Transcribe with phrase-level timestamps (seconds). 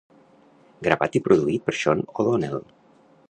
[0.87, 2.61] Gravat i produït per Sean O'Donnell.